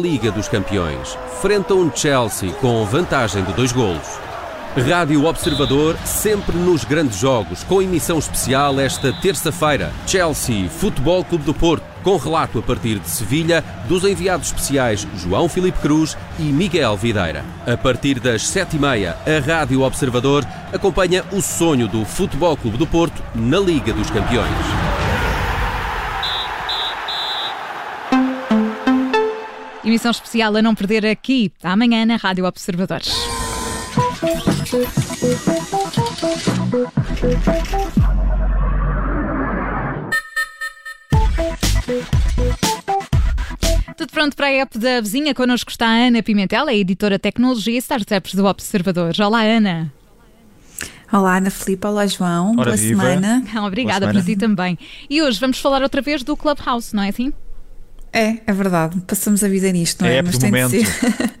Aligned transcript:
Liga 0.00 0.30
dos 0.30 0.48
Campeões, 0.48 1.16
frente 1.42 1.72
a 1.72 1.74
um 1.74 1.94
Chelsea 1.94 2.52
com 2.54 2.84
vantagem 2.86 3.44
de 3.44 3.52
dois 3.52 3.70
golos. 3.70 4.18
Rádio 4.88 5.24
Observador, 5.24 5.96
sempre 6.04 6.56
nos 6.56 6.84
grandes 6.84 7.18
jogos, 7.18 7.64
com 7.64 7.82
emissão 7.82 8.18
especial 8.18 8.78
esta 8.80 9.12
terça-feira. 9.12 9.92
Chelsea, 10.06 10.70
Futebol 10.70 11.24
Clube 11.24 11.44
do 11.44 11.52
Porto, 11.52 11.84
com 12.02 12.16
relato 12.16 12.60
a 12.60 12.62
partir 12.62 12.98
de 12.98 13.10
Sevilha 13.10 13.64
dos 13.86 14.04
enviados 14.04 14.46
especiais 14.46 15.06
João 15.16 15.48
Filipe 15.48 15.80
Cruz 15.80 16.16
e 16.38 16.44
Miguel 16.44 16.96
Videira. 16.96 17.44
A 17.66 17.76
partir 17.76 18.20
das 18.20 18.46
sete 18.46 18.76
e 18.76 18.78
meia, 18.78 19.18
a 19.26 19.44
Rádio 19.44 19.82
Observador 19.82 20.46
acompanha 20.72 21.24
o 21.32 21.42
sonho 21.42 21.88
do 21.88 22.04
Futebol 22.04 22.56
Clube 22.56 22.78
do 22.78 22.86
Porto 22.86 23.22
na 23.34 23.58
Liga 23.58 23.92
dos 23.92 24.08
Campeões. 24.08 24.89
Emissão 29.90 30.12
especial 30.12 30.54
a 30.54 30.62
não 30.62 30.72
perder 30.72 31.04
aqui, 31.04 31.52
amanhã 31.64 32.06
na 32.06 32.14
Rádio 32.14 32.44
Observadores. 32.46 33.12
Tudo 43.96 44.12
pronto 44.12 44.36
para 44.36 44.46
a 44.46 44.50
app 44.50 44.78
da 44.78 45.00
vizinha? 45.00 45.34
Connosco 45.34 45.72
está 45.72 45.88
a 45.88 46.06
Ana 46.06 46.22
Pimentel, 46.22 46.68
a 46.68 46.72
editora 46.74 47.18
Tecnologia 47.18 47.74
e 47.74 47.78
Startups 47.78 48.34
do 48.36 48.46
Observador. 48.46 49.12
Olá, 49.20 49.42
Ana. 49.42 49.92
Olá, 51.12 51.38
Ana 51.38 51.50
Filipe. 51.50 51.84
Olá, 51.84 52.06
João. 52.06 52.52
Ora, 52.52 52.66
Boa 52.66 52.76
viva. 52.76 53.02
semana. 53.02 53.42
Obrigada 53.66 54.06
Boa 54.06 54.12
por 54.12 54.22
semana. 54.22 54.24
ti 54.24 54.36
também. 54.36 54.78
E 55.10 55.20
hoje 55.20 55.40
vamos 55.40 55.58
falar 55.58 55.82
outra 55.82 56.00
vez 56.00 56.22
do 56.22 56.36
Clubhouse, 56.36 56.94
não 56.94 57.02
é 57.02 57.08
assim? 57.08 57.32
É, 58.12 58.38
é 58.46 58.52
verdade. 58.52 59.00
Passamos 59.06 59.42
a 59.44 59.48
vida 59.48 59.70
nisto, 59.70 60.02
não 60.02 60.08
É 60.08 60.16
é? 60.16 60.22
Mas 60.22 60.38
tem 60.38 60.50
de 60.50 60.62
momento. 60.62 60.70
ser. 60.70 61.40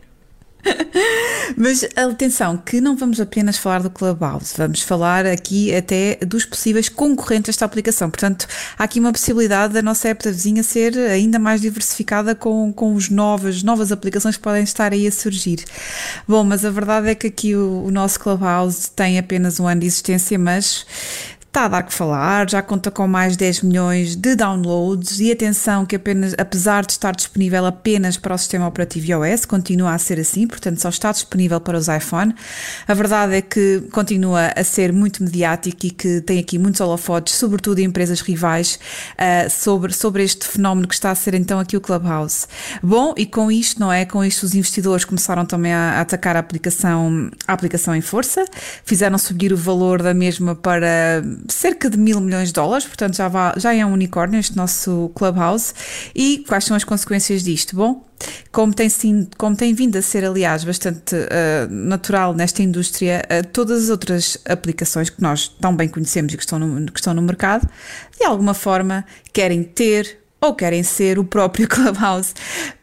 Mas 1.56 1.84
atenção, 1.96 2.56
que 2.56 2.80
não 2.80 2.96
vamos 2.96 3.20
apenas 3.20 3.56
falar 3.58 3.82
do 3.82 3.90
Clubhouse, 3.90 4.54
vamos 4.56 4.82
falar 4.82 5.26
aqui 5.26 5.74
até 5.74 6.16
dos 6.16 6.44
possíveis 6.44 6.88
concorrentes 6.88 7.48
desta 7.48 7.64
aplicação. 7.64 8.08
Portanto, 8.08 8.46
há 8.78 8.84
aqui 8.84 9.00
uma 9.00 9.12
possibilidade 9.12 9.74
da 9.74 9.82
nossa 9.82 10.08
app 10.08 10.24
da 10.24 10.30
vizinha 10.30 10.62
ser 10.62 10.96
ainda 10.96 11.38
mais 11.38 11.60
diversificada 11.60 12.34
com, 12.34 12.72
com 12.72 12.94
os 12.94 13.08
novas, 13.08 13.62
novas 13.62 13.90
aplicações 13.90 14.36
que 14.36 14.42
podem 14.42 14.62
estar 14.62 14.92
aí 14.92 15.06
a 15.06 15.12
surgir. 15.12 15.64
Bom, 16.26 16.44
mas 16.44 16.64
a 16.64 16.70
verdade 16.70 17.08
é 17.08 17.14
que 17.14 17.26
aqui 17.26 17.54
o, 17.54 17.84
o 17.86 17.90
nosso 17.90 18.20
Clubhouse 18.20 18.90
tem 18.90 19.18
apenas 19.18 19.58
um 19.58 19.66
ano 19.66 19.80
de 19.80 19.86
existência, 19.86 20.38
mas 20.38 20.86
Está 21.50 21.64
a 21.64 21.68
dar 21.68 21.82
que 21.82 21.92
falar, 21.92 22.48
já 22.48 22.62
conta 22.62 22.92
com 22.92 23.08
mais 23.08 23.32
de 23.32 23.38
10 23.38 23.62
milhões 23.62 24.14
de 24.14 24.36
downloads 24.36 25.18
e 25.18 25.32
atenção 25.32 25.84
que 25.84 25.96
apenas, 25.96 26.32
apesar 26.38 26.86
de 26.86 26.92
estar 26.92 27.10
disponível 27.10 27.66
apenas 27.66 28.16
para 28.16 28.32
o 28.32 28.38
sistema 28.38 28.68
operativo 28.68 29.08
iOS, 29.08 29.46
continua 29.46 29.92
a 29.92 29.98
ser 29.98 30.20
assim, 30.20 30.46
portanto 30.46 30.78
só 30.80 30.88
está 30.88 31.10
disponível 31.10 31.60
para 31.60 31.76
os 31.76 31.88
iPhone. 31.88 32.32
A 32.86 32.94
verdade 32.94 33.34
é 33.34 33.42
que 33.42 33.82
continua 33.90 34.52
a 34.54 34.62
ser 34.62 34.92
muito 34.92 35.24
mediático 35.24 35.86
e 35.86 35.90
que 35.90 36.20
tem 36.20 36.38
aqui 36.38 36.56
muitos 36.56 36.80
holofotes, 36.80 37.34
sobretudo 37.34 37.80
em 37.80 37.86
empresas 37.86 38.20
rivais, 38.20 38.78
ah, 39.18 39.50
sobre, 39.50 39.92
sobre 39.92 40.22
este 40.22 40.46
fenómeno 40.46 40.86
que 40.86 40.94
está 40.94 41.10
a 41.10 41.16
ser 41.16 41.34
então 41.34 41.58
aqui 41.58 41.76
o 41.76 41.80
Clubhouse. 41.80 42.46
Bom, 42.80 43.12
e 43.16 43.26
com 43.26 43.50
isto, 43.50 43.80
não 43.80 43.92
é? 43.92 44.04
Com 44.04 44.24
isto 44.24 44.44
os 44.44 44.54
investidores 44.54 45.04
começaram 45.04 45.44
também 45.44 45.72
a, 45.72 45.94
a 45.94 46.00
atacar 46.02 46.36
a 46.36 46.38
aplicação, 46.38 47.28
a 47.44 47.52
aplicação 47.52 47.92
em 47.92 48.00
força, 48.00 48.44
fizeram 48.84 49.18
subir 49.18 49.52
o 49.52 49.56
valor 49.56 50.00
da 50.00 50.14
mesma 50.14 50.54
para 50.54 51.24
cerca 51.48 51.88
de 51.88 51.98
mil 51.98 52.20
milhões 52.20 52.48
de 52.48 52.54
dólares, 52.54 52.86
portanto 52.86 53.16
já, 53.16 53.28
vá, 53.28 53.54
já 53.56 53.74
é 53.74 53.84
um 53.84 53.92
unicórnio 53.92 54.38
este 54.38 54.56
nosso 54.56 55.10
Clubhouse. 55.14 55.72
E 56.14 56.44
quais 56.48 56.64
são 56.64 56.76
as 56.76 56.84
consequências 56.84 57.42
disto? 57.42 57.76
Bom, 57.76 58.04
como 58.52 58.74
tem, 58.74 58.88
sim, 58.88 59.28
como 59.38 59.56
tem 59.56 59.72
vindo 59.74 59.96
a 59.96 60.02
ser, 60.02 60.24
aliás, 60.24 60.64
bastante 60.64 61.16
ah, 61.16 61.66
natural 61.70 62.34
nesta 62.34 62.62
indústria, 62.62 63.22
ah, 63.28 63.42
todas 63.42 63.84
as 63.84 63.90
outras 63.90 64.38
aplicações 64.44 65.10
que 65.10 65.22
nós 65.22 65.48
tão 65.48 65.74
bem 65.74 65.88
conhecemos 65.88 66.32
e 66.32 66.36
que 66.36 66.42
estão, 66.42 66.58
no, 66.58 66.90
que 66.90 66.98
estão 66.98 67.14
no 67.14 67.22
mercado, 67.22 67.68
de 68.18 68.24
alguma 68.24 68.54
forma 68.54 69.04
querem 69.32 69.62
ter 69.62 70.19
ou 70.40 70.54
querem 70.54 70.82
ser 70.82 71.18
o 71.18 71.24
próprio 71.24 71.66
Clubhouse. 71.68 72.32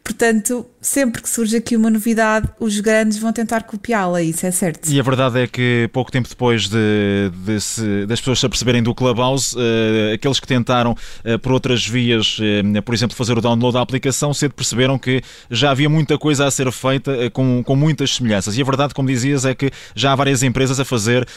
Portanto, 0.04 0.66
sempre 0.80 1.22
que 1.22 1.30
surge 1.30 1.58
aqui 1.58 1.76
uma 1.76 1.90
novidade, 1.90 2.48
os 2.62 2.80
grandes 2.80 3.18
vão 3.18 3.34
tentar 3.34 3.64
copiá-la, 3.64 4.22
isso 4.22 4.46
é 4.46 4.52
certo. 4.52 4.90
E 4.90 4.98
a 4.98 5.04
verdade 5.04 5.38
é 5.42 5.48
que 5.48 5.90
pouco 5.92 6.10
tempo 6.10 6.30
depois 6.30 6.70
de, 6.70 7.30
de 7.46 7.60
se- 7.60 8.06
das 8.06 8.22
pessoas 8.22 8.40
se 8.40 8.46
aperceberem 8.46 8.82
do 8.82 8.96
Clubhouse, 8.96 9.54
eh, 9.60 10.14
aqueles 10.14 10.40
que 10.40 10.48
tentaram 10.48 10.96
eh, 11.26 11.38
por 11.38 11.52
outras 11.52 11.86
vias, 11.86 12.38
eh, 12.42 12.80
por 12.82 12.96
exemplo, 12.96 13.18
fazer 13.18 13.38
o 13.38 13.42
download 13.42 13.74
da 13.74 13.82
aplicação, 13.82 14.34
cedo 14.34 14.54
perceberam 14.54 14.98
que 14.98 15.22
já 15.52 15.72
havia 15.72 15.90
muita 15.90 16.18
coisa 16.18 16.46
a 16.46 16.52
ser 16.52 16.72
feita 16.72 17.30
com, 17.32 17.62
com 17.62 17.76
muitas 17.76 18.16
semelhanças. 18.16 18.58
E 18.58 18.62
a 18.62 18.66
verdade, 18.66 18.94
como 18.94 19.10
dizias, 19.10 19.44
é 19.44 19.54
que 19.54 19.70
já 19.94 20.14
há 20.14 20.16
várias 20.16 20.42
empresas 20.42 20.80
a 20.80 20.86
fazer 20.86 21.28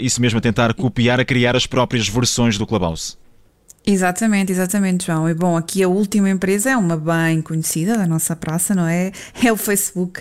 isso 0.00 0.20
mesmo, 0.20 0.38
a 0.38 0.42
tentar 0.42 0.74
copiar, 0.74 1.20
a 1.20 1.24
criar 1.24 1.54
as 1.54 1.66
próprias 1.66 2.08
versões 2.08 2.58
do 2.58 2.66
Clubhouse. 2.66 3.16
Exatamente, 3.90 4.52
exatamente, 4.52 5.06
João. 5.06 5.30
E 5.30 5.32
bom, 5.32 5.56
aqui 5.56 5.82
a 5.82 5.88
última 5.88 6.28
empresa 6.28 6.68
é 6.68 6.76
uma 6.76 6.94
bem 6.94 7.40
conhecida 7.40 7.96
da 7.96 8.06
nossa 8.06 8.36
praça, 8.36 8.74
não 8.74 8.86
é? 8.86 9.12
É 9.42 9.50
o 9.50 9.56
Facebook. 9.56 10.20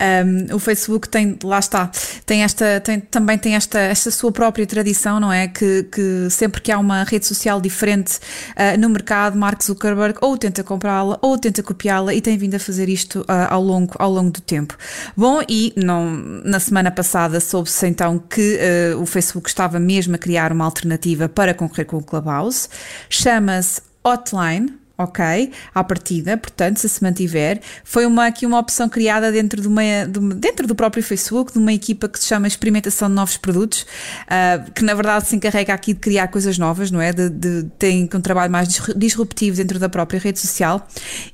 Um, 0.00 0.54
o 0.54 0.58
Facebook 0.60 1.08
tem, 1.08 1.36
lá 1.42 1.58
está, 1.58 1.90
tem 2.24 2.44
esta, 2.44 2.78
tem, 2.78 3.00
também 3.00 3.36
tem 3.36 3.56
esta, 3.56 3.80
esta 3.80 4.12
sua 4.12 4.30
própria 4.30 4.64
tradição, 4.64 5.18
não 5.18 5.32
é? 5.32 5.48
Que, 5.48 5.82
que 5.90 6.30
sempre 6.30 6.60
que 6.60 6.70
há 6.70 6.78
uma 6.78 7.02
rede 7.02 7.26
social 7.26 7.60
diferente 7.60 8.20
ah, 8.54 8.76
no 8.76 8.88
mercado, 8.88 9.36
Mark 9.36 9.60
Zuckerberg 9.60 10.16
ou 10.20 10.38
tenta 10.38 10.62
comprá-la 10.62 11.18
ou 11.20 11.36
tenta 11.36 11.64
copiá-la 11.64 12.14
e 12.14 12.20
tem 12.20 12.38
vindo 12.38 12.54
a 12.54 12.60
fazer 12.60 12.88
isto 12.88 13.24
ah, 13.26 13.52
ao, 13.52 13.62
longo, 13.62 13.92
ao 13.98 14.12
longo 14.12 14.30
do 14.30 14.40
tempo. 14.40 14.76
Bom, 15.16 15.40
e 15.48 15.72
não, 15.76 16.12
na 16.44 16.60
semana 16.60 16.92
passada 16.92 17.40
soube-se 17.40 17.88
então 17.88 18.20
que 18.20 18.56
ah, 18.60 18.96
o 18.98 19.06
Facebook 19.06 19.48
estava 19.48 19.80
mesmo 19.80 20.14
a 20.14 20.18
criar 20.18 20.52
uma 20.52 20.64
alternativa 20.64 21.28
para 21.28 21.52
concorrer 21.54 21.86
com 21.86 21.96
o 21.96 22.02
Clubhouse. 22.04 22.68
Chama-se 23.08 23.80
Hotline. 24.04 24.78
Ok, 25.02 25.24
à 25.74 25.82
partida, 25.82 26.36
portanto, 26.36 26.76
se 26.76 26.86
se 26.86 27.02
mantiver, 27.02 27.62
foi 27.82 28.04
uma, 28.04 28.26
aqui 28.26 28.44
uma 28.44 28.58
opção 28.58 28.86
criada 28.86 29.32
dentro, 29.32 29.62
de 29.62 29.66
uma, 29.66 29.80
de 30.06 30.34
dentro 30.34 30.66
do 30.66 30.74
próprio 30.74 31.02
Facebook, 31.02 31.54
de 31.54 31.58
uma 31.58 31.72
equipa 31.72 32.06
que 32.06 32.18
se 32.20 32.26
chama 32.26 32.46
Experimentação 32.46 33.08
de 33.08 33.14
Novos 33.14 33.38
Produtos, 33.38 33.86
ah, 34.28 34.62
que 34.74 34.84
na 34.84 34.92
verdade 34.92 35.26
se 35.26 35.34
encarrega 35.34 35.72
aqui 35.72 35.94
de 35.94 36.00
criar 36.00 36.28
coisas 36.28 36.58
novas, 36.58 36.90
não 36.90 37.00
é? 37.00 37.14
De, 37.14 37.30
de, 37.30 37.62
tem 37.78 38.10
um 38.12 38.20
trabalho 38.20 38.52
mais 38.52 38.68
disru- 38.68 38.92
disruptivo 38.94 39.56
dentro 39.56 39.78
da 39.78 39.88
própria 39.88 40.20
rede 40.20 40.38
social. 40.38 40.86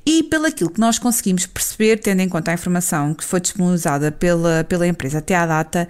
E 0.06 0.22
pelo 0.22 0.46
aquilo 0.46 0.70
que 0.70 0.78
nós 0.78 1.00
conseguimos 1.00 1.44
perceber, 1.44 1.96
tendo 1.96 2.20
em 2.20 2.28
conta 2.28 2.52
a 2.52 2.54
informação 2.54 3.14
que 3.14 3.24
foi 3.24 3.40
disponibilizada 3.40 4.12
pela, 4.12 4.62
pela 4.62 4.86
empresa 4.86 5.18
até 5.18 5.34
à 5.34 5.44
data, 5.44 5.88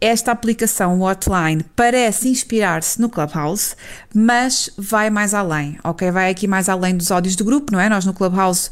esta 0.00 0.30
aplicação 0.30 0.98
o 1.00 1.02
Hotline 1.08 1.64
parece 1.74 2.28
inspirar-se 2.28 3.00
no 3.00 3.08
Clubhouse, 3.08 3.74
mas 4.14 4.70
vai 4.78 5.10
mais 5.10 5.34
além, 5.34 5.76
ok? 5.82 6.10
Vai 6.10 6.30
aqui 6.30 6.46
mais 6.46 6.68
além 6.68 6.96
dos 6.96 7.10
áudios 7.10 7.34
do 7.34 7.44
grupo, 7.44 7.72
não 7.72 7.80
é? 7.80 7.88
Nós 7.88 8.04
no 8.04 8.14
Clubhouse, 8.14 8.70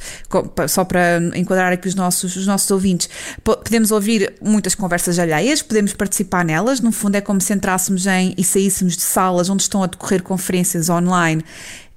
só 0.68 0.84
para 0.84 1.20
enquadrar 1.34 1.72
aqui 1.72 1.88
os 1.88 1.94
nossos, 1.94 2.36
os 2.36 2.46
nossos 2.46 2.70
ouvintes, 2.70 3.08
po- 3.42 3.56
podemos 3.56 3.90
ouvir 3.90 4.34
muitas 4.40 4.74
conversas 4.74 5.18
alheias, 5.18 5.62
podemos 5.62 5.92
participar 5.92 6.44
nelas, 6.44 6.80
no 6.80 6.92
fundo 6.92 7.16
é 7.16 7.20
como 7.20 7.40
se 7.40 7.52
entrássemos 7.52 8.06
em 8.06 8.32
e 8.38 8.44
saíssemos 8.44 8.96
de 8.96 9.02
salas 9.02 9.50
onde 9.50 9.62
estão 9.62 9.82
a 9.82 9.86
decorrer 9.86 10.22
conferências 10.22 10.88
online 10.88 11.44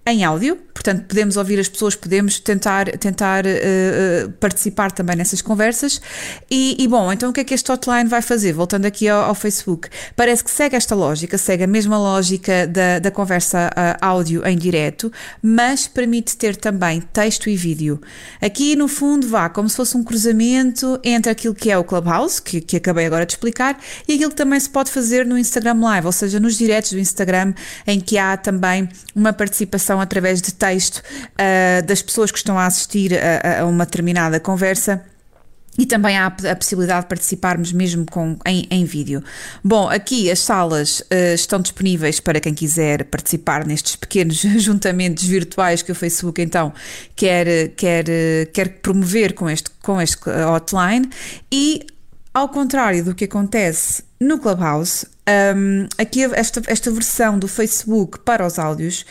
em 0.07 0.23
áudio, 0.23 0.57
portanto 0.79 1.07
podemos 1.07 1.35
ouvir 1.35 1.59
as 1.59 1.67
pessoas, 1.67 1.93
podemos 1.93 2.39
tentar, 2.39 2.89
tentar 2.97 3.45
eh, 3.45 4.29
participar 4.39 4.93
também 4.93 5.17
nessas 5.17 5.41
conversas 5.41 6.01
e, 6.49 6.77
e, 6.79 6.87
bom, 6.87 7.11
então 7.11 7.31
o 7.31 7.33
que 7.33 7.41
é 7.41 7.43
que 7.43 7.53
este 7.53 7.69
hotline 7.69 8.07
vai 8.07 8.21
fazer? 8.21 8.53
Voltando 8.53 8.85
aqui 8.85 9.09
ao, 9.09 9.25
ao 9.25 9.35
Facebook, 9.35 9.89
parece 10.15 10.41
que 10.41 10.49
segue 10.49 10.77
esta 10.77 10.95
lógica, 10.95 11.37
segue 11.37 11.65
a 11.65 11.67
mesma 11.67 11.97
lógica 11.97 12.65
da, 12.65 12.97
da 12.99 13.11
conversa 13.11 13.69
ah, 13.75 13.97
áudio 13.99 14.47
em 14.47 14.57
direto, 14.57 15.11
mas 15.41 15.85
permite 15.85 16.37
ter 16.37 16.55
também 16.55 17.01
texto 17.01 17.49
e 17.49 17.57
vídeo. 17.57 17.99
Aqui 18.41 18.73
no 18.77 18.87
fundo 18.87 19.27
vá 19.27 19.49
como 19.49 19.67
se 19.67 19.75
fosse 19.75 19.97
um 19.97 20.03
cruzamento 20.03 20.97
entre 21.03 21.29
aquilo 21.29 21.53
que 21.53 21.69
é 21.69 21.77
o 21.77 21.83
Clubhouse, 21.83 22.41
que, 22.41 22.61
que 22.61 22.77
acabei 22.77 23.05
agora 23.05 23.25
de 23.25 23.33
explicar, 23.33 23.77
e 24.07 24.13
aquilo 24.13 24.29
que 24.29 24.37
também 24.37 24.59
se 24.59 24.69
pode 24.69 24.91
fazer 24.91 25.25
no 25.25 25.37
Instagram 25.37 25.77
Live, 25.81 26.07
ou 26.07 26.13
seja, 26.13 26.39
nos 26.39 26.57
diretos 26.57 26.93
do 26.93 26.99
Instagram, 26.99 27.53
em 27.85 27.99
que 27.99 28.17
há 28.17 28.37
também 28.37 28.87
uma 29.13 29.33
participação 29.33 29.99
através 29.99 30.41
de 30.41 30.53
texto 30.53 30.68
ah, 31.37 31.81
das 31.85 32.01
pessoas 32.01 32.31
que 32.31 32.37
estão 32.37 32.57
a 32.57 32.65
assistir 32.65 33.11
a, 33.13 33.61
a- 33.61 33.65
uma 33.65 33.85
determinada 33.85 34.39
conversa. 34.39 35.03
E 35.77 35.85
também 35.85 36.17
há 36.17 36.25
a 36.25 36.55
possibilidade 36.57 37.03
de 37.03 37.07
participarmos 37.07 37.71
mesmo 37.71 38.05
com, 38.11 38.37
em, 38.45 38.67
em 38.69 38.83
vídeo. 38.83 39.23
Bom, 39.63 39.87
aqui 39.87 40.29
as 40.29 40.39
salas 40.39 41.01
eh, 41.09 41.35
estão 41.35 41.61
disponíveis 41.61 42.19
para 42.19 42.41
quem 42.41 42.53
quiser 42.53 43.05
participar 43.05 43.65
nestes 43.65 43.95
pequenos 43.95 44.35
juntamentos 44.59 45.23
virtuais 45.23 45.81
que 45.81 45.89
o 45.89 45.95
Facebook 45.95 46.41
então 46.41 46.73
quer, 47.15 47.69
quer, 47.77 48.03
quer 48.51 48.79
promover 48.81 49.33
com 49.33 49.49
este, 49.49 49.69
com 49.81 50.01
este 50.01 50.17
hotline. 50.29 51.09
E 51.49 51.85
ao 52.33 52.49
contrário 52.49 53.05
do 53.05 53.15
que 53.15 53.23
acontece 53.23 54.03
no 54.19 54.37
Clubhouse, 54.37 55.05
um, 55.55 55.87
aqui 55.97 56.23
esta, 56.23 56.61
esta 56.67 56.91
versão 56.91 57.37
do 57.37 57.47
Facebook 57.47 58.19
para 58.19 58.45
os 58.45 58.59
áudios 58.59 59.05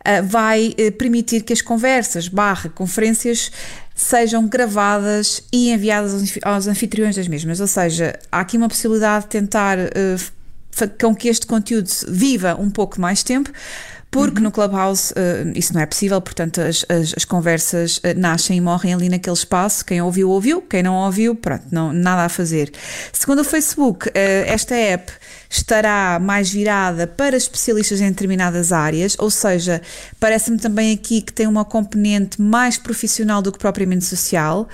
uh, 0.00 0.24
vai 0.24 0.74
uh, 0.78 0.92
permitir 0.92 1.42
que 1.42 1.52
as 1.52 1.60
conversas 1.60 2.28
barra 2.28 2.70
conferências 2.70 3.50
sejam 3.94 4.46
gravadas 4.46 5.42
e 5.52 5.70
enviadas 5.70 6.38
aos 6.42 6.66
anfitriões 6.66 7.16
das 7.16 7.28
mesmas. 7.28 7.60
Ou 7.60 7.66
seja, 7.66 8.18
há 8.30 8.40
aqui 8.40 8.56
uma 8.56 8.68
possibilidade 8.68 9.24
de 9.24 9.30
tentar 9.30 9.78
uh, 9.78 10.32
com 11.00 11.14
que 11.14 11.28
este 11.28 11.46
conteúdo 11.46 11.88
viva 12.08 12.56
um 12.58 12.70
pouco 12.70 13.00
mais 13.00 13.22
tempo. 13.22 13.50
Porque 14.14 14.38
uhum. 14.38 14.44
no 14.44 14.52
Clubhouse 14.52 15.12
uh, 15.12 15.52
isso 15.56 15.74
não 15.74 15.80
é 15.80 15.86
possível, 15.86 16.20
portanto 16.20 16.60
as, 16.60 16.86
as, 16.88 17.14
as 17.16 17.24
conversas 17.24 17.96
uh, 17.96 18.16
nascem 18.16 18.58
e 18.58 18.60
morrem 18.60 18.94
ali 18.94 19.08
naquele 19.08 19.34
espaço. 19.34 19.84
Quem 19.84 20.00
ouviu, 20.00 20.30
ouviu, 20.30 20.62
quem 20.62 20.84
não 20.84 20.94
ouviu, 20.94 21.34
pronto, 21.34 21.64
não, 21.72 21.92
nada 21.92 22.22
a 22.22 22.28
fazer. 22.28 22.70
Segundo 23.12 23.40
o 23.40 23.44
Facebook, 23.44 24.08
uh, 24.08 24.12
esta 24.14 24.72
app 24.76 25.10
estará 25.50 26.20
mais 26.20 26.48
virada 26.48 27.08
para 27.08 27.36
especialistas 27.36 28.00
em 28.00 28.08
determinadas 28.08 28.70
áreas, 28.70 29.16
ou 29.18 29.30
seja, 29.30 29.82
parece-me 30.20 30.58
também 30.58 30.94
aqui 30.94 31.20
que 31.20 31.32
tem 31.32 31.48
uma 31.48 31.64
componente 31.64 32.40
mais 32.40 32.78
profissional 32.78 33.42
do 33.42 33.50
que 33.50 33.58
propriamente 33.58 34.04
social. 34.04 34.68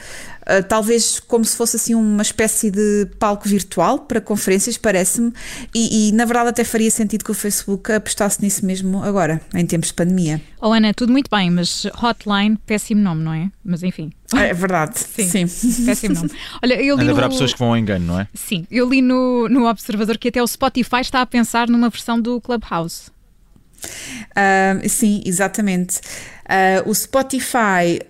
Uh, 0.51 0.65
talvez 0.67 1.21
como 1.21 1.45
se 1.45 1.57
fosse 1.57 1.77
assim 1.77 1.95
uma 1.95 2.23
espécie 2.23 2.71
de 2.71 3.07
palco 3.21 3.49
virtual 3.49 4.01
para 4.01 4.21
conferências, 4.21 4.77
parece-me, 4.77 5.33
e, 5.73 6.09
e, 6.09 6.13
na 6.13 6.25
verdade 6.25 6.49
até 6.49 6.65
faria 6.65 6.91
sentido 6.91 7.25
que 7.25 7.31
o 7.31 7.35
Facebook 7.35 7.93
apostasse 7.93 8.43
nisso 8.43 8.67
mesmo 8.67 9.01
agora, 9.05 9.41
em 9.55 9.65
tempos 9.65 9.89
de 9.89 9.95
pandemia. 9.95 10.41
Oh 10.61 10.73
Ana, 10.73 10.93
tudo 10.93 11.13
muito 11.13 11.31
bem, 11.31 11.51
mas 11.51 11.87
hotline, 12.03 12.57
péssimo 12.67 13.01
nome, 13.01 13.23
não 13.23 13.33
é? 13.33 13.51
Mas 13.65 13.85
enfim. 13.85 14.11
É 14.35 14.53
verdade, 14.53 14.99
sim. 14.99 15.47
sim. 15.47 15.85
Péssimo 15.85 16.15
nome. 16.17 16.31
Olha, 16.63 16.75
eu 16.75 16.97
li 16.97 17.03
Ainda 17.03 17.05
no... 17.05 17.11
haverá 17.13 17.29
pessoas 17.29 17.53
que 17.53 17.59
vão 17.59 17.69
ao 17.69 17.77
engano, 17.77 18.07
não 18.07 18.21
é? 18.21 18.27
Sim, 18.35 18.67
eu 18.71 18.89
li 18.89 19.01
no, 19.01 19.49
no 19.49 19.69
Observador 19.69 20.19
que 20.19 20.29
até 20.29 20.43
o 20.43 20.47
Spotify 20.47 21.01
está 21.01 21.21
a 21.21 21.27
pensar 21.27 21.69
numa 21.69 21.89
versão 21.89 22.21
do 22.21 22.41
Clubhouse. 22.41 23.11
Uh, 24.31 24.89
sim, 24.89 25.23
exatamente. 25.25 26.01
Uh, 26.51 26.91
o 26.91 26.93
Spotify 26.93 28.01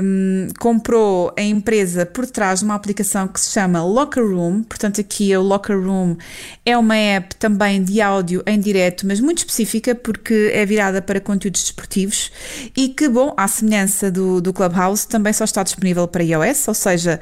um, 0.00 0.46
comprou 0.60 1.34
a 1.36 1.42
empresa 1.42 2.06
por 2.06 2.24
trás 2.24 2.60
de 2.60 2.64
uma 2.64 2.76
aplicação 2.76 3.26
que 3.26 3.40
se 3.40 3.50
chama 3.50 3.84
Locker 3.84 4.24
Room. 4.24 4.62
Portanto, 4.62 5.00
aqui 5.00 5.36
o 5.36 5.42
Locker 5.42 5.76
Room 5.76 6.16
é 6.64 6.78
uma 6.78 6.94
app 6.94 7.34
também 7.34 7.82
de 7.82 8.00
áudio 8.00 8.44
em 8.46 8.60
direto, 8.60 9.04
mas 9.08 9.18
muito 9.18 9.38
específica 9.38 9.92
porque 9.92 10.52
é 10.54 10.64
virada 10.64 11.02
para 11.02 11.20
conteúdos 11.20 11.62
desportivos 11.62 12.30
e 12.76 12.90
que, 12.90 13.08
bom, 13.08 13.34
à 13.36 13.48
semelhança 13.48 14.08
do, 14.08 14.40
do 14.40 14.52
Clubhouse, 14.52 15.08
também 15.08 15.32
só 15.32 15.42
está 15.42 15.64
disponível 15.64 16.06
para 16.06 16.22
iOS, 16.22 16.68
ou 16.68 16.74
seja, 16.74 17.20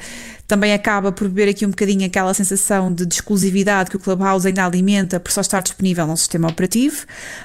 também 0.49 0.73
acaba 0.73 1.13
por 1.13 1.29
beber 1.29 1.51
aqui 1.51 1.67
um 1.67 1.71
bocadinho 1.71 2.07
aquela 2.07 2.33
sensação 2.33 2.91
de, 2.91 3.05
de 3.05 3.15
exclusividade 3.15 3.91
que 3.91 3.97
o 3.97 4.01
Clubhouse 4.01 4.49
ainda 4.49 4.65
alimenta 4.65 5.21
por 5.21 5.31
só 5.31 5.43
estar 5.43 5.63
disponível 5.63 6.07
num 6.07 6.17
sistema 6.17 6.49
operativo. 6.49 7.05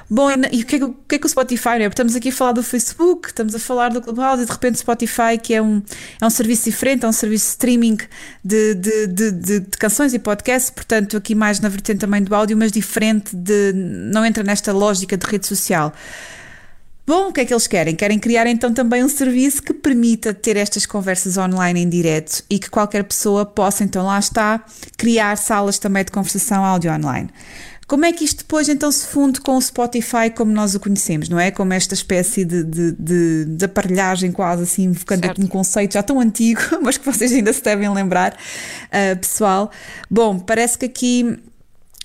Bom, 0.09 0.29
e 0.49 0.61
o 0.61 0.65
que, 0.65 0.77
é, 0.77 0.85
o 0.85 0.93
que 0.93 1.15
é 1.15 1.19
que 1.19 1.25
o 1.25 1.29
Spotify 1.29 1.81
é? 1.81 1.85
Estamos 1.85 2.15
aqui 2.15 2.29
a 2.29 2.31
falar 2.31 2.53
do 2.53 2.63
Facebook, 2.63 3.12
estamos 3.25 3.56
a 3.56 3.60
falar 3.60 3.89
do 3.89 4.01
Clubhouse 4.01 4.44
e 4.44 4.45
de 4.45 4.51
repente 4.51 4.80
Spotify, 4.80 5.38
que 5.42 5.54
é 5.54 5.62
um, 5.62 5.81
é 6.21 6.25
um 6.25 6.30
serviço 6.30 6.65
diferente, 6.65 7.06
é 7.06 7.07
um 7.07 7.13
serviço 7.13 7.45
de 7.45 7.50
streaming 7.51 7.98
de, 8.44 8.75
de, 8.75 9.07
de, 9.07 9.31
de, 9.31 9.60
de 9.60 9.77
canções 9.77 10.13
e 10.13 10.19
podcasts, 10.19 10.69
portanto 10.69 11.18
aqui 11.18 11.36
mais 11.36 11.60
na 11.60 11.69
vertente 11.69 12.00
também 12.00 12.21
do 12.21 12.33
áudio, 12.33 12.57
mas 12.57 12.71
diferente 12.71 13.36
de, 13.36 13.74
não 13.74 14.25
entra 14.25 14.44
nesta 14.44 14.71
lógica 14.71 15.18
de 15.18 15.25
rede 15.25 15.48
social. 15.48 15.94
Bom, 17.06 17.27
o 17.27 17.33
que 17.33 17.42
é 17.42 17.45
que 17.45 17.54
eles 17.54 17.68
querem? 17.68 17.98
Querem 17.98 18.18
criar 18.18 18.48
então 18.48 18.74
também 18.74 19.04
um 19.04 19.10
serviço 19.10 19.62
que 19.62 19.74
permita 19.74 20.33
ter 20.33 20.56
estas 20.56 20.86
conversas 20.86 21.38
online 21.38 21.81
em 21.81 21.89
direto 21.89 22.42
e 22.50 22.57
que 22.57 22.69
qualquer 22.69 23.04
pessoa 23.04 23.45
possa, 23.45 23.83
então 23.83 24.06
lá 24.06 24.18
está, 24.18 24.63
criar 24.98 25.36
salas 25.36 25.77
também 25.77 26.06
de 26.06 26.13
conversação 26.13 26.63
áudio 26.63 26.94
online. 26.94 27.30
Como 27.93 28.05
é 28.05 28.11
que 28.11 28.25
isto 28.25 28.39
depois 28.39 28.67
então 28.69 28.91
se 28.91 29.05
funde 29.05 29.39
com 29.39 29.55
o 29.55 29.61
Spotify 29.61 30.27
como 30.35 30.51
nós 30.51 30.73
o 30.73 30.79
conhecemos, 30.79 31.29
não 31.29 31.39
é? 31.39 31.51
Como 31.51 31.73
esta 31.73 31.93
espécie 31.93 32.43
de, 32.43 32.63
de, 32.63 32.91
de, 32.93 33.45
de 33.45 33.65
aparelhagem 33.65 34.31
quase 34.31 34.63
assim, 34.63 34.85
invocando 34.85 35.31
um 35.39 35.45
conceito 35.45 35.93
já 35.93 36.01
tão 36.01 36.19
antigo, 36.19 36.59
mas 36.81 36.97
que 36.97 37.05
vocês 37.05 37.31
ainda 37.31 37.53
se 37.53 37.61
devem 37.61 37.87
lembrar, 37.93 38.33
uh, 38.33 39.19
pessoal. 39.19 39.69
Bom, 40.09 40.39
parece 40.39 40.75
que 40.75 40.87
aqui 40.87 41.37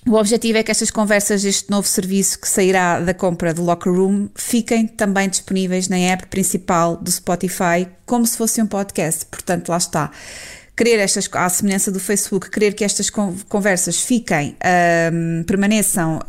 o 0.05 0.13
objetivo 0.13 0.59
é 0.59 0.63
que 0.63 0.69
estas 0.69 0.91
conversas 0.91 1.41
deste 1.41 1.71
novo 1.71 1.87
serviço 1.87 2.39
que 2.39 2.47
sairá 2.47 2.99
da 2.99 3.15
compra 3.15 3.51
do 3.51 3.63
Locker 3.63 3.91
Room 3.91 4.29
fiquem 4.35 4.85
também 4.85 5.27
disponíveis 5.27 5.87
na 5.87 5.97
app 5.97 6.27
principal 6.27 6.97
do 6.97 7.09
Spotify, 7.09 7.87
como 8.05 8.27
se 8.27 8.37
fosse 8.37 8.61
um 8.61 8.67
podcast. 8.67 9.25
Portanto, 9.25 9.69
lá 9.69 9.77
está. 9.77 10.11
Querer 10.79 10.99
estas, 10.99 11.29
à 11.33 11.49
semelhança 11.49 11.91
do 11.91 11.99
Facebook, 11.99 12.49
querer 12.49 12.73
que 12.73 12.85
estas 12.85 13.09
conversas 13.09 13.99
fiquem, 13.99 14.55
um, 15.11 15.43
permaneçam 15.43 16.19
uh, 16.19 16.21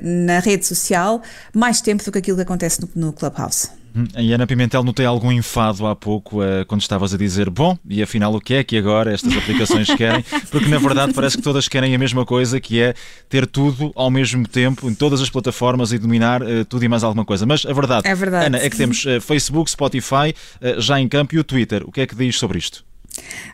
na 0.00 0.38
rede 0.38 0.64
social 0.64 1.20
mais 1.52 1.80
tempo 1.80 2.04
do 2.04 2.12
que 2.12 2.18
aquilo 2.18 2.36
que 2.36 2.44
acontece 2.44 2.80
no, 2.80 2.88
no 2.94 3.12
Clubhouse. 3.12 3.68
Hum, 3.96 4.06
e 4.16 4.32
Ana 4.32 4.46
Pimentel, 4.46 4.84
notei 4.84 5.04
algum 5.04 5.32
enfado 5.32 5.88
há 5.88 5.96
pouco 5.96 6.40
uh, 6.40 6.64
quando 6.68 6.82
estavas 6.82 7.12
a 7.14 7.18
dizer, 7.18 7.50
bom, 7.50 7.76
e 7.84 8.00
afinal 8.00 8.32
o 8.32 8.40
que 8.40 8.54
é 8.54 8.62
que 8.62 8.78
agora 8.78 9.12
estas 9.12 9.36
aplicações 9.36 9.88
querem? 9.98 10.24
Porque 10.52 10.68
na 10.68 10.78
verdade 10.78 11.12
parece 11.12 11.36
que 11.36 11.42
todas 11.42 11.66
querem 11.66 11.92
a 11.92 11.98
mesma 11.98 12.24
coisa, 12.24 12.60
que 12.60 12.80
é 12.80 12.94
ter 13.28 13.44
tudo 13.44 13.90
ao 13.96 14.08
mesmo 14.08 14.46
tempo 14.46 14.88
em 14.88 14.94
todas 14.94 15.20
as 15.20 15.28
plataformas 15.28 15.90
e 15.90 15.98
dominar 15.98 16.44
uh, 16.44 16.64
tudo 16.64 16.84
e 16.84 16.88
mais 16.88 17.02
alguma 17.02 17.24
coisa. 17.24 17.44
Mas 17.44 17.66
a 17.66 17.72
verdade, 17.72 18.06
é 18.06 18.14
verdade. 18.14 18.46
Ana, 18.46 18.58
é 18.58 18.70
que 18.70 18.76
temos 18.76 19.04
uh, 19.04 19.20
Facebook, 19.20 19.68
Spotify 19.68 20.32
já 20.78 21.00
em 21.00 21.08
campo 21.08 21.34
e 21.34 21.40
o 21.40 21.42
Twitter. 21.42 21.82
O 21.84 21.90
que 21.90 22.02
é 22.02 22.06
que 22.06 22.14
diz 22.14 22.38
sobre 22.38 22.56
isto? 22.56 22.85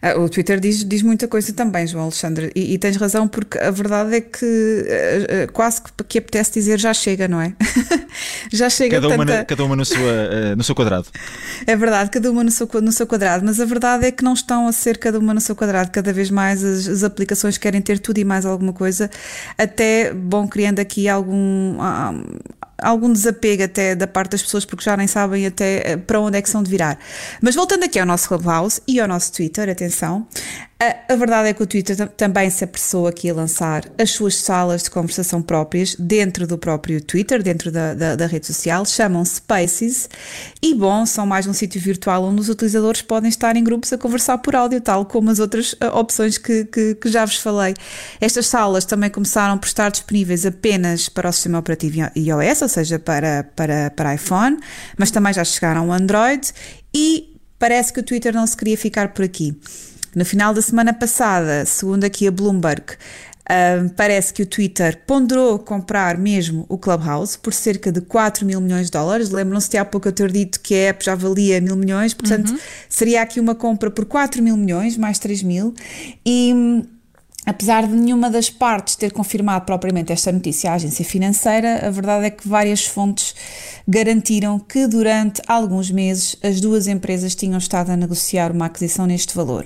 Ah, 0.00 0.18
o 0.18 0.28
Twitter 0.28 0.58
diz, 0.58 0.84
diz 0.84 1.02
muita 1.02 1.28
coisa 1.28 1.52
também, 1.52 1.86
João 1.86 2.04
Alexandre, 2.04 2.50
e, 2.54 2.74
e 2.74 2.78
tens 2.78 2.96
razão, 2.96 3.28
porque 3.28 3.58
a 3.58 3.70
verdade 3.70 4.16
é 4.16 4.20
que 4.20 4.44
uh, 4.44 5.52
quase 5.52 5.82
que 6.08 6.18
apetece 6.18 6.52
dizer 6.52 6.78
já 6.80 6.92
chega, 6.92 7.28
não 7.28 7.40
é? 7.40 7.54
já 8.52 8.68
chega 8.68 9.00
cada 9.00 9.16
tanta... 9.16 9.32
uma, 9.32 9.44
cada 9.44 9.64
uma 9.64 9.76
no, 9.76 9.84
sua, 9.84 9.98
uh, 9.98 10.56
no 10.56 10.64
seu 10.64 10.74
quadrado. 10.74 11.06
É 11.66 11.76
verdade, 11.76 12.10
cada 12.10 12.30
uma 12.30 12.42
no 12.42 12.50
seu, 12.50 12.68
no 12.80 12.92
seu 12.92 13.06
quadrado, 13.06 13.44
mas 13.44 13.60
a 13.60 13.64
verdade 13.64 14.06
é 14.06 14.10
que 14.10 14.24
não 14.24 14.34
estão 14.34 14.66
a 14.66 14.72
ser 14.72 14.98
cada 14.98 15.18
uma 15.18 15.32
no 15.32 15.40
seu 15.40 15.54
quadrado, 15.54 15.90
cada 15.90 16.12
vez 16.12 16.30
mais 16.30 16.64
as, 16.64 16.88
as 16.88 17.04
aplicações 17.04 17.58
querem 17.58 17.80
ter 17.80 17.98
tudo 17.98 18.18
e 18.18 18.24
mais 18.24 18.44
alguma 18.44 18.72
coisa, 18.72 19.10
até, 19.56 20.12
bom, 20.12 20.48
criando 20.48 20.80
aqui 20.80 21.08
algum. 21.08 21.76
Uh, 21.76 22.40
algum 22.82 23.12
desapego 23.12 23.64
até 23.64 23.94
da 23.94 24.06
parte 24.06 24.32
das 24.32 24.42
pessoas 24.42 24.64
porque 24.64 24.84
já 24.84 24.96
nem 24.96 25.06
sabem 25.06 25.46
até 25.46 25.96
para 25.96 26.20
onde 26.20 26.38
é 26.38 26.42
que 26.42 26.50
são 26.50 26.62
de 26.62 26.70
virar. 26.70 26.98
Mas 27.40 27.54
voltando 27.54 27.84
aqui 27.84 27.98
ao 27.98 28.06
nosso 28.06 28.28
Clubhouse 28.28 28.80
e 28.86 29.00
ao 29.00 29.08
nosso 29.08 29.32
Twitter, 29.32 29.52
Twitter, 29.52 29.70
atenção. 29.70 30.26
A, 30.82 31.12
a, 31.12 31.16
verdade 31.16 31.48
é 31.48 31.54
que 31.54 31.62
o 31.62 31.66
Twitter 31.66 32.08
também 32.08 32.50
se 32.50 32.64
apressou 32.64 33.06
aqui 33.06 33.30
a 33.30 33.34
lançar 33.34 33.84
as 33.96 34.10
suas 34.10 34.34
salas 34.34 34.82
de 34.82 34.90
conversação 34.90 35.40
próprias 35.40 35.94
dentro 35.96 36.44
do 36.44 36.58
próprio 36.58 37.00
Twitter, 37.00 37.40
dentro 37.40 37.70
da, 37.70 37.94
da, 37.94 38.16
da 38.16 38.26
rede 38.26 38.48
social, 38.48 38.84
chamam-se 38.84 39.36
Spaces 39.36 40.10
e, 40.60 40.74
bom, 40.74 41.06
são 41.06 41.24
mais 41.24 41.46
um 41.46 41.52
sítio 41.52 41.80
virtual 41.80 42.24
onde 42.24 42.40
os 42.40 42.48
utilizadores 42.48 43.00
podem 43.00 43.28
estar 43.28 43.54
em 43.54 43.62
grupos 43.62 43.92
a 43.92 43.98
conversar 43.98 44.38
por 44.38 44.56
áudio, 44.56 44.80
tal 44.80 45.06
como 45.06 45.30
as 45.30 45.38
outras 45.38 45.72
uh, 45.74 45.96
opções 45.96 46.36
que, 46.36 46.64
que, 46.64 46.96
que, 46.96 47.08
já 47.08 47.24
vos 47.24 47.36
falei. 47.36 47.74
Estas 48.20 48.48
salas 48.48 48.84
também 48.84 49.08
começaram 49.08 49.58
por 49.58 49.68
estar 49.68 49.88
disponíveis 49.88 50.44
apenas 50.44 51.08
para 51.08 51.28
o 51.28 51.32
sistema 51.32 51.60
operativo 51.60 52.10
iOS, 52.16 52.60
ou 52.60 52.68
seja, 52.68 52.98
para, 52.98 53.44
para, 53.54 53.88
para 53.90 54.16
iPhone, 54.16 54.58
mas 54.98 55.12
também 55.12 55.32
já 55.32 55.44
chegaram 55.44 55.82
ao 55.82 55.92
Android 55.92 56.52
e 56.92 57.38
parece 57.56 57.92
que 57.92 58.00
o 58.00 58.02
Twitter 58.02 58.34
não 58.34 58.44
se 58.48 58.56
queria 58.56 58.76
ficar 58.76 59.12
por 59.14 59.24
aqui. 59.24 59.56
No 60.14 60.24
final 60.24 60.52
da 60.52 60.60
semana 60.60 60.92
passada, 60.92 61.64
segundo 61.64 62.04
aqui 62.04 62.26
a 62.26 62.30
Bloomberg, 62.30 62.82
uh, 62.92 63.88
parece 63.96 64.32
que 64.34 64.42
o 64.42 64.46
Twitter 64.46 65.00
ponderou 65.06 65.58
comprar 65.58 66.18
mesmo 66.18 66.66
o 66.68 66.76
Clubhouse 66.76 67.38
por 67.38 67.54
cerca 67.54 67.90
de 67.90 68.00
4 68.00 68.44
mil 68.44 68.60
milhões 68.60 68.86
de 68.86 68.92
dólares. 68.92 69.30
Lembram-se 69.30 69.70
de 69.70 69.78
há 69.78 69.84
pouco 69.84 70.08
eu 70.08 70.12
ter 70.12 70.30
dito 70.30 70.60
que 70.60 70.74
a 70.74 70.88
app 70.90 71.04
já 71.04 71.14
valia 71.14 71.60
mil 71.60 71.76
milhões, 71.76 72.12
portanto, 72.12 72.50
uhum. 72.50 72.58
seria 72.88 73.22
aqui 73.22 73.40
uma 73.40 73.54
compra 73.54 73.90
por 73.90 74.04
4 74.04 74.42
mil 74.42 74.56
milhões, 74.56 74.96
mais 74.96 75.18
3 75.18 75.42
mil. 75.42 75.74
E 76.26 76.84
Apesar 77.44 77.88
de 77.88 77.92
nenhuma 77.92 78.30
das 78.30 78.48
partes 78.48 78.94
ter 78.94 79.10
confirmado 79.10 79.64
propriamente 79.64 80.12
esta 80.12 80.30
notícia 80.30 80.70
à 80.70 80.74
agência 80.74 81.04
financeira, 81.04 81.84
a 81.84 81.90
verdade 81.90 82.26
é 82.26 82.30
que 82.30 82.46
várias 82.46 82.86
fontes 82.86 83.34
garantiram 83.86 84.60
que 84.60 84.86
durante 84.86 85.42
alguns 85.48 85.90
meses 85.90 86.36
as 86.40 86.60
duas 86.60 86.86
empresas 86.86 87.34
tinham 87.34 87.58
estado 87.58 87.90
a 87.90 87.96
negociar 87.96 88.52
uma 88.52 88.66
aquisição 88.66 89.06
neste 89.06 89.34
valor. 89.34 89.64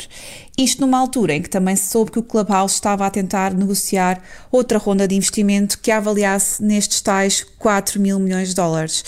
Isto 0.56 0.80
numa 0.80 0.98
altura 0.98 1.34
em 1.34 1.42
que 1.42 1.50
também 1.50 1.76
se 1.76 1.90
soube 1.90 2.12
que 2.12 2.18
o 2.18 2.22
Clubhouse 2.22 2.74
estava 2.74 3.04
a 3.06 3.10
tentar 3.10 3.52
negociar 3.52 4.22
outra 4.50 4.78
ronda 4.78 5.06
de 5.06 5.14
investimento 5.14 5.78
que 5.78 5.90
avaliasse 5.90 6.62
nestes 6.62 7.02
tais 7.02 7.44
4 7.58 8.00
mil 8.00 8.18
milhões 8.18 8.48
de 8.48 8.54
dólares. 8.54 9.04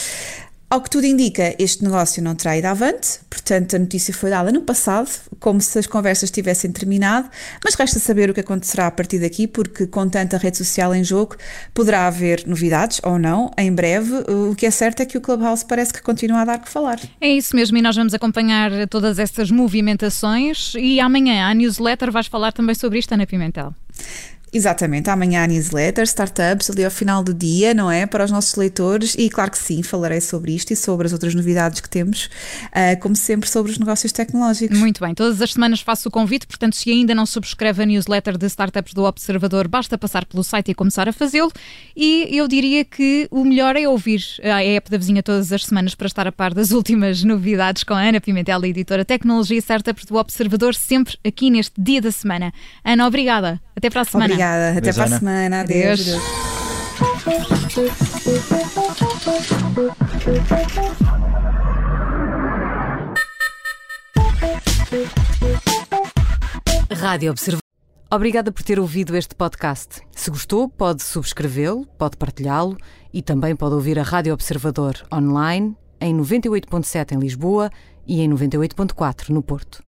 Ao 0.71 0.83
que 0.83 0.91
tudo 0.91 1.07
indica, 1.07 1.55
este 1.59 1.83
negócio 1.83 2.23
não 2.23 2.35
terá 2.35 2.59
ido 2.59 2.67
avante, 2.67 3.21
portanto, 3.31 3.75
a 3.75 3.79
notícia 3.79 4.13
foi 4.13 4.29
dada 4.29 4.53
no 4.53 4.61
passado, 4.61 5.09
como 5.41 5.63
se 5.63 5.79
as 5.79 5.87
conversas 5.87 6.31
tivessem 6.31 6.71
terminado, 6.71 7.27
mas 7.65 7.75
resta 7.75 7.99
saber 7.99 8.29
o 8.29 8.35
que 8.35 8.41
acontecerá 8.41 8.87
a 8.87 8.91
partir 8.91 9.19
daqui, 9.19 9.47
porque 9.47 9.87
com 9.87 10.07
tanta 10.11 10.37
rede 10.37 10.59
social 10.59 10.95
em 10.95 11.03
jogo, 11.03 11.37
poderá 11.73 12.07
haver 12.07 12.47
novidades 12.47 13.01
ou 13.03 13.19
não, 13.19 13.51
em 13.57 13.73
breve. 13.73 14.13
O 14.29 14.55
que 14.55 14.67
é 14.67 14.71
certo 14.71 15.01
é 15.01 15.07
que 15.07 15.17
o 15.17 15.23
Clubhouse 15.23 15.65
parece 15.65 15.91
que 15.91 16.03
continua 16.03 16.43
a 16.43 16.45
dar 16.45 16.59
que 16.59 16.69
falar. 16.69 17.01
É 17.19 17.31
isso 17.31 17.57
mesmo, 17.57 17.79
e 17.79 17.81
nós 17.81 17.97
vamos 17.97 18.13
acompanhar 18.13 18.71
todas 18.89 19.19
essas 19.19 19.51
movimentações. 19.51 20.75
E 20.75 21.01
amanhã, 21.01 21.47
a 21.47 21.55
newsletter, 21.55 22.13
vais 22.13 22.27
falar 22.27 22.53
também 22.53 22.75
sobre 22.75 22.99
isto, 22.99 23.11
Ana 23.15 23.27
Pimentel. 23.27 23.75
Exatamente, 24.53 25.11
amanhã 25.11 25.45
a 25.45 25.47
newsletter, 25.47 26.05
startups, 26.05 26.71
ali 26.71 26.85
ao 26.85 26.91
final 26.91 27.23
do 27.23 27.35
dia, 27.35 27.75
não 27.75 27.91
é? 27.91 28.07
Para 28.07 28.25
os 28.25 28.31
nossos 28.31 28.55
leitores, 28.57 29.15
e 29.19 29.29
claro 29.29 29.51
que 29.51 29.59
sim, 29.59 29.83
falarei 29.83 30.21
sobre 30.21 30.55
isto 30.55 30.73
e 30.73 30.77
sobre 30.77 31.07
as 31.07 31.13
outras 31.13 31.35
novidades 31.35 31.81
que 31.81 31.89
temos, 31.89 32.31
uh, 32.67 32.99
como 33.01 33.15
sempre, 33.15 33.49
sobre 33.49 33.71
os 33.71 33.79
negócios 33.79 34.11
tecnológicos. 34.11 34.79
Muito 34.79 35.05
bem, 35.05 35.15
todas 35.15 35.43
as 35.43 35.53
semanas 35.53 35.81
faço 35.81 36.09
o 36.09 36.11
convite, 36.11 36.47
portanto, 36.47 36.77
se 36.77 36.91
ainda 36.91 37.15
não 37.15 37.27
subscreve 37.27 37.83
a 37.83 37.87
newsletter 37.87 38.39
de 38.39 38.47
startups 38.47 38.95
do 38.95 39.05
Observador, 39.05 39.69
basta 39.69 39.99
passar 39.99 40.25
pelo 40.25 40.43
site 40.43 40.71
e 40.71 40.75
começar 40.75 41.09
a 41.09 41.13
fazê-lo. 41.13 41.53
E 41.95 42.29
eu 42.31 42.49
diria 42.49 42.85
que 42.85 43.29
o 43.31 43.45
melhor 43.45 43.77
é 43.77 43.87
ouvir 43.87 44.23
a 44.43 44.63
app 44.65 44.91
da 44.91 44.97
vizinha 44.97 45.23
todas 45.23 45.53
as 45.53 45.67
semanas 45.67 45.95
para 45.95 46.07
estar 46.07 46.27
a 46.27 46.33
par 46.33 46.55
das 46.55 46.71
últimas 46.73 47.23
novidades 47.23 47.85
com 47.85 47.93
a 47.93 48.01
Ana 48.01 48.21
Pimentel, 48.21 48.65
editora 48.65 49.05
Tecnologia 49.05 49.57
e 49.57 49.59
Startups 49.59 50.07
do 50.07 50.17
Observador, 50.17 50.75
sempre 50.75 51.19
aqui 51.23 51.51
neste 51.51 51.79
dia 51.79 52.01
da 52.01 52.11
semana. 52.11 52.53
Ana, 52.83 53.07
obrigada. 53.07 53.61
Até 53.77 53.91
para 53.91 54.01
a 54.01 54.05
semana. 54.05 54.38
Até 54.43 54.93
para 54.93 55.05
a 55.05 55.19
semana. 55.19 55.61
Adeus. 55.61 56.01
Adeus. 56.01 56.49
Rádio 66.91 67.31
Observador. 67.31 67.63
Obrigada 68.11 68.51
por 68.51 68.63
ter 68.63 68.81
ouvido 68.81 69.17
este 69.17 69.35
podcast. 69.35 70.01
Se 70.13 70.31
gostou, 70.31 70.69
pode 70.69 71.03
subscrevê-lo, 71.03 71.85
pode 71.99 72.17
partilhá-lo 72.17 72.77
e 73.13 73.21
também 73.21 73.55
pode 73.55 73.75
ouvir 73.75 73.99
a 73.99 74.03
Rádio 74.03 74.33
Observador 74.33 74.95
online 75.13 75.77
em 76.01 76.17
98.7 76.17 77.13
em 77.13 77.19
Lisboa 77.19 77.71
e 78.07 78.21
em 78.21 78.31
98.4 78.31 79.29
no 79.31 79.43
Porto. 79.43 79.83